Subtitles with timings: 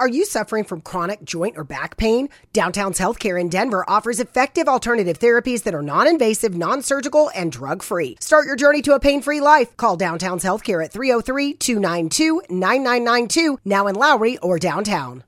[0.00, 2.30] Are you suffering from chronic joint or back pain?
[2.54, 7.52] Downtown's Healthcare in Denver offers effective alternative therapies that are non invasive, non surgical, and
[7.52, 8.16] drug free.
[8.18, 9.76] Start your journey to a pain free life.
[9.76, 15.22] Call Downtown's Healthcare at 303 292 9992, now in Lowry or downtown.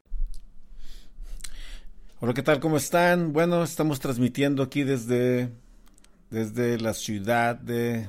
[2.23, 2.59] Hola, ¿qué tal?
[2.59, 3.35] ¿Cómo están?
[3.35, 5.51] Bueno, estamos transmitiendo aquí desde,
[6.31, 8.09] desde la ciudad de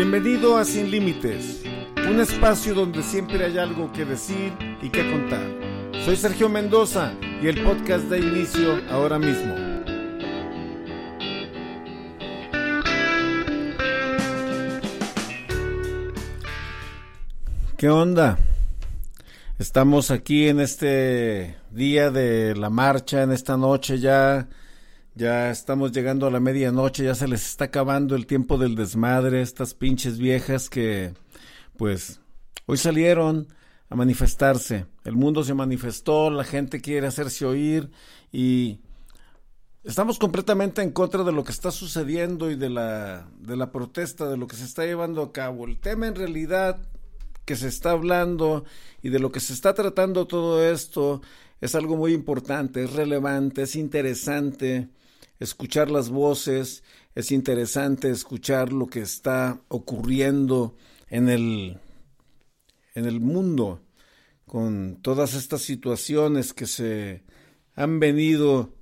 [0.00, 1.64] Bienvenido a Sin Límites,
[2.08, 5.44] un espacio donde siempre hay algo que decir y que contar.
[6.04, 9.56] Soy Sergio Mendoza y el podcast da inicio ahora mismo.
[17.76, 18.38] ¿Qué onda?
[19.58, 24.48] Estamos aquí en este día de la marcha, en esta noche ya
[25.18, 29.42] ya estamos llegando a la medianoche, ya se les está acabando el tiempo del desmadre,
[29.42, 31.12] estas pinches viejas que,
[31.76, 32.20] pues,
[32.66, 33.48] hoy salieron
[33.90, 34.86] a manifestarse.
[35.04, 37.90] El mundo se manifestó, la gente quiere hacerse oír
[38.30, 38.78] y
[39.82, 44.28] estamos completamente en contra de lo que está sucediendo y de la, de la protesta,
[44.28, 45.66] de lo que se está llevando a cabo.
[45.66, 46.78] El tema en realidad
[47.44, 48.64] que se está hablando
[49.02, 51.22] y de lo que se está tratando todo esto
[51.60, 54.90] es algo muy importante, es relevante, es interesante
[55.38, 56.82] escuchar las voces,
[57.14, 60.76] es interesante escuchar lo que está ocurriendo
[61.08, 61.80] en el,
[62.94, 63.82] en el mundo
[64.46, 67.22] con todas estas situaciones que se
[67.74, 68.74] han venido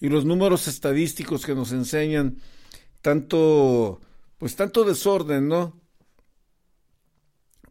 [0.00, 2.38] y los números estadísticos que nos enseñan
[3.00, 4.00] tanto
[4.38, 5.80] pues tanto desorden, ¿no?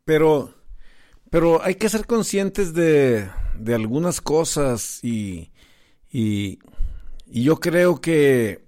[0.06, 0.56] Pero
[1.30, 3.28] pero hay que ser conscientes de,
[3.58, 5.52] de algunas cosas y,
[6.12, 6.60] y,
[7.34, 8.64] y yo creo que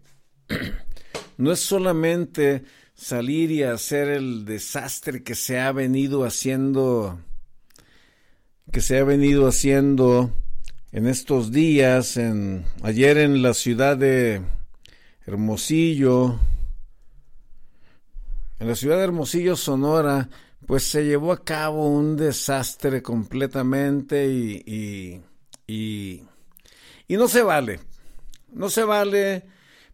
[1.38, 2.64] no es solamente
[2.96, 7.20] salir y hacer el desastre que se ha venido haciendo
[8.72, 10.32] que se ha venido haciendo
[10.92, 14.42] en estos días en ayer en la ciudad de
[15.28, 16.40] Hermosillo
[18.58, 20.28] en la ciudad de Hermosillo Sonora
[20.66, 25.22] pues se llevó a cabo un desastre completamente y, y,
[25.72, 26.24] y,
[27.08, 27.80] y no se vale
[28.56, 29.44] no se vale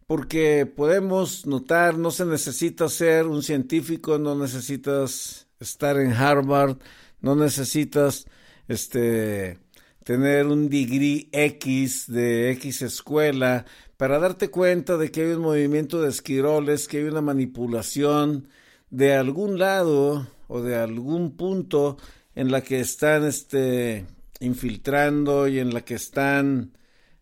[0.08, 6.78] porque podemos notar, no se necesita ser un científico, no necesitas estar en Harvard,
[7.22, 8.26] no necesitas
[8.68, 9.58] este
[10.04, 13.66] tener un degree X de X escuela
[13.98, 18.48] para darte cuenta de que hay un movimiento de esquiroles, que hay una manipulación
[18.90, 21.98] de algún lado o de algún punto
[22.36, 24.06] en la que están este
[24.40, 26.74] infiltrando y en la que están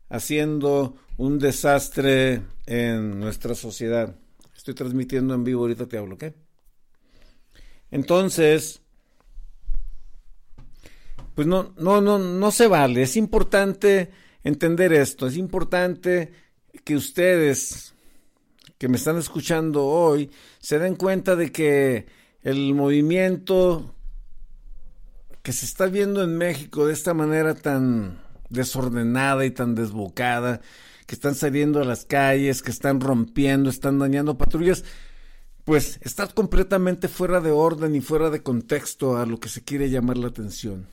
[0.09, 4.15] haciendo un desastre en nuestra sociedad.
[4.55, 6.25] Estoy transmitiendo en vivo, ahorita te hablo, ¿ok?
[7.91, 8.81] Entonces,
[11.35, 13.03] pues no, no, no, no se vale.
[13.03, 14.11] Es importante
[14.43, 15.27] entender esto.
[15.27, 16.31] Es importante
[16.83, 17.93] que ustedes
[18.77, 22.07] que me están escuchando hoy se den cuenta de que
[22.41, 23.93] el movimiento
[25.43, 30.61] que se está viendo en México de esta manera tan desordenada y tan desbocada,
[31.05, 34.83] que están saliendo a las calles, que están rompiendo, están dañando patrullas,
[35.63, 39.89] pues está completamente fuera de orden y fuera de contexto a lo que se quiere
[39.89, 40.87] llamar la atención.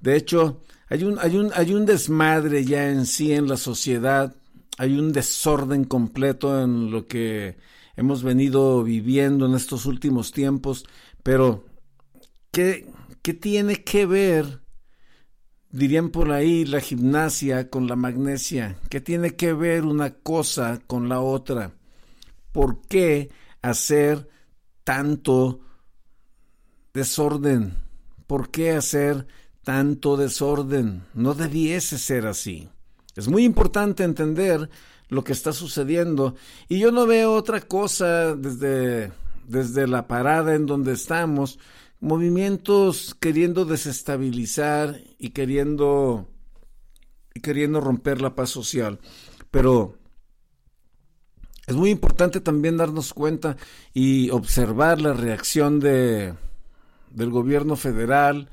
[0.00, 4.34] De hecho, hay un, hay un, hay un desmadre ya en sí en la sociedad,
[4.78, 7.56] hay un desorden completo en lo que
[7.96, 10.84] hemos venido viviendo en estos últimos tiempos,
[11.22, 11.64] pero
[12.50, 12.88] ¿qué,
[13.22, 14.61] qué tiene que ver
[15.72, 18.76] dirían por ahí la gimnasia con la magnesia.
[18.90, 21.72] ¿Qué tiene que ver una cosa con la otra?
[22.52, 23.30] ¿Por qué
[23.62, 24.28] hacer
[24.84, 25.60] tanto
[26.92, 27.74] desorden?
[28.26, 29.26] ¿Por qué hacer
[29.64, 31.04] tanto desorden?
[31.14, 32.68] No debiese ser así.
[33.16, 34.68] Es muy importante entender
[35.08, 36.36] lo que está sucediendo
[36.68, 39.12] y yo no veo otra cosa desde,
[39.46, 41.58] desde la parada en donde estamos
[42.02, 46.28] movimientos queriendo desestabilizar y queriendo
[47.32, 48.98] y queriendo romper la paz social.
[49.52, 49.96] Pero
[51.66, 53.56] es muy importante también darnos cuenta
[53.94, 56.34] y observar la reacción de
[57.10, 58.48] del gobierno federal,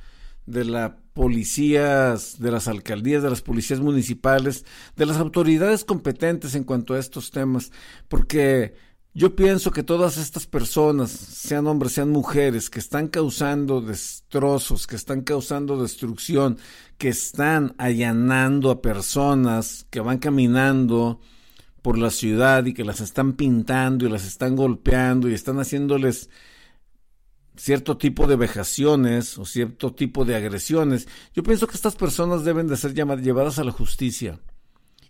[0.45, 4.63] de las policías, de las alcaldías, de las policías municipales,
[4.95, 7.71] de las autoridades competentes en cuanto a estos temas,
[8.09, 8.75] porque
[9.19, 14.95] yo pienso que todas estas personas, sean hombres, sean mujeres, que están causando destrozos, que
[14.95, 16.57] están causando destrucción,
[16.97, 21.19] que están allanando a personas que van caminando
[21.81, 26.29] por la ciudad y que las están pintando y las están golpeando y están haciéndoles
[27.57, 32.67] cierto tipo de vejaciones o cierto tipo de agresiones, yo pienso que estas personas deben
[32.67, 34.39] de ser llevadas a la justicia.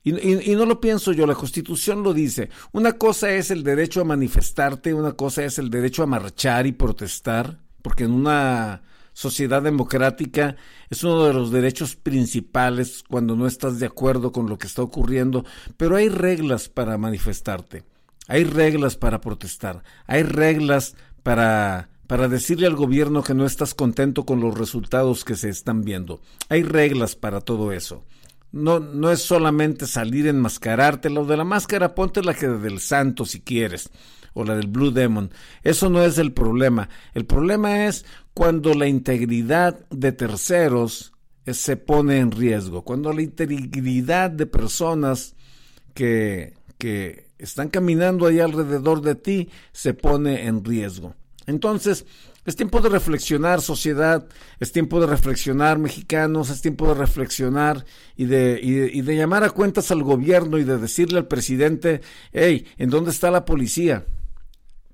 [0.03, 2.49] Y, y, no lo pienso yo, la Constitución lo dice.
[2.71, 6.71] Una cosa es el derecho a manifestarte, una cosa es el derecho a marchar y
[6.71, 8.81] protestar, porque en una
[9.13, 10.55] sociedad democrática
[10.89, 14.81] es uno de los derechos principales cuando no estás de acuerdo con lo que está
[14.81, 15.43] ocurriendo,
[15.75, 17.83] pero hay reglas para manifestarte,
[18.27, 24.25] hay reglas para protestar, hay reglas para para decirle al gobierno que no estás contento
[24.25, 26.21] con los resultados que se están viendo.
[26.49, 28.03] Hay reglas para todo eso.
[28.51, 31.09] No, no es solamente salir enmascararte.
[31.09, 33.89] Lo de la máscara, ponte la que del santo si quieres,
[34.33, 35.31] o la del Blue Demon.
[35.63, 36.89] Eso no es el problema.
[37.13, 41.13] El problema es cuando la integridad de terceros
[41.45, 45.35] se pone en riesgo, cuando la integridad de personas
[45.93, 51.15] que, que están caminando ahí alrededor de ti se pone en riesgo.
[51.47, 52.05] Entonces,
[52.49, 54.27] es tiempo de reflexionar, sociedad,
[54.59, 57.85] es tiempo de reflexionar, mexicanos, es tiempo de reflexionar
[58.17, 62.01] y de, y de, llamar a cuentas al gobierno y de decirle al presidente,
[62.33, 64.07] hey, ¿en dónde está la policía?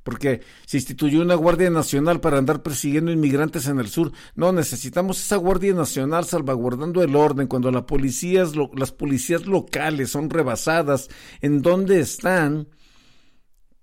[0.04, 4.12] Porque se instituyó una Guardia Nacional para andar persiguiendo inmigrantes en el sur.
[4.36, 11.08] No, necesitamos esa Guardia Nacional salvaguardando el orden cuando policías, las policías locales son rebasadas.
[11.40, 12.68] ¿En dónde están?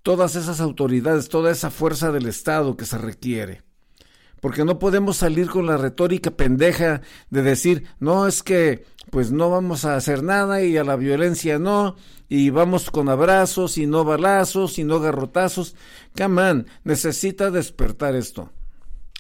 [0.03, 3.63] Todas esas autoridades, toda esa fuerza del Estado que se requiere.
[4.41, 7.01] Porque no podemos salir con la retórica pendeja
[7.31, 11.59] de decir, no, es que pues no vamos a hacer nada y a la violencia
[11.59, 11.97] no,
[12.29, 15.77] y vamos con abrazos y no balazos y no garrotazos.
[16.15, 18.51] Camán, necesita despertar esto.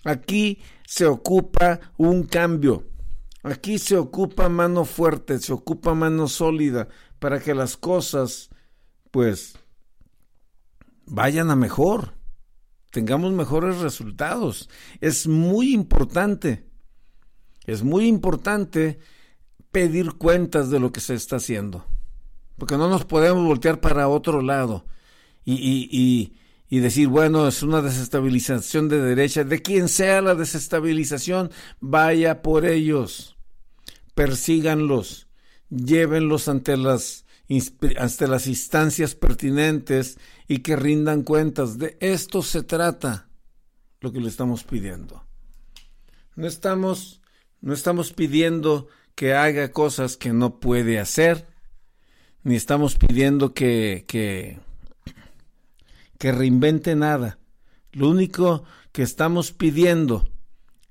[0.04, 2.84] Aquí se ocupa un cambio.
[3.44, 6.88] Aquí se ocupa mano fuerte, se ocupa mano sólida
[7.18, 8.50] para que las cosas,
[9.10, 9.54] pues,
[11.06, 12.14] vayan a mejor,
[12.90, 14.68] tengamos mejores resultados.
[15.00, 16.66] Es muy importante,
[17.66, 18.98] es muy importante
[19.70, 21.86] pedir cuentas de lo que se está haciendo,
[22.58, 24.86] porque no nos podemos voltear para otro lado
[25.44, 26.34] y, y,
[26.68, 31.50] y, decir, bueno, es una desestabilización de derecha, de quien sea la desestabilización,
[31.80, 33.36] vaya por ellos,
[34.14, 35.26] persíganlos,
[35.70, 37.21] llévenlos ante las
[37.98, 40.18] ante las instancias pertinentes
[40.48, 41.78] y que rindan cuentas.
[41.78, 43.28] De esto se trata
[44.00, 45.24] lo que le estamos pidiendo.
[46.34, 47.20] No estamos,
[47.60, 51.46] no estamos pidiendo que haga cosas que no puede hacer,
[52.42, 54.58] ni estamos pidiendo que, que,
[56.18, 57.38] que reinvente nada.
[57.92, 60.28] Lo único que estamos pidiendo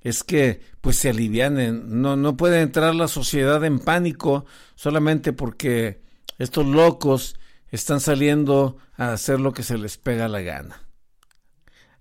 [0.02, 2.02] es que pues se alivianen.
[2.02, 6.02] No, no puede entrar la sociedad en pánico solamente porque
[6.42, 7.36] estos locos
[7.70, 10.82] están saliendo a hacer lo que se les pega la gana.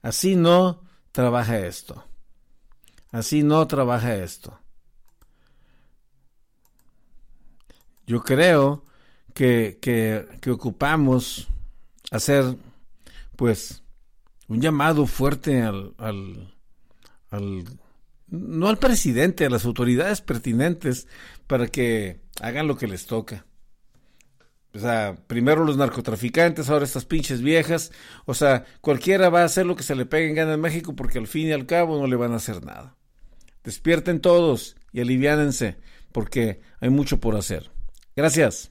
[0.00, 0.82] Así no
[1.12, 2.04] trabaja esto.
[3.12, 4.58] Así no trabaja esto.
[8.06, 8.84] Yo creo
[9.34, 11.48] que, que, ocupamos
[12.10, 12.56] hacer,
[13.36, 13.82] pues,
[14.48, 15.94] un llamado fuerte al,
[18.26, 21.06] no al presidente, a las autoridades pertinentes,
[21.46, 23.44] para que hagan lo que les toca.
[24.74, 27.90] O sea, primero los narcotraficantes, ahora estas pinches viejas.
[28.24, 30.94] O sea, cualquiera va a hacer lo que se le pegue en gana en México
[30.94, 32.96] porque al fin y al cabo no le van a hacer nada.
[33.64, 35.76] Despierten todos y aliviánense
[36.12, 37.70] porque hay mucho por hacer.
[38.16, 38.70] Gracias.